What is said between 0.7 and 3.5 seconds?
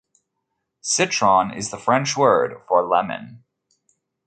"Citron" is the French word for "lemon".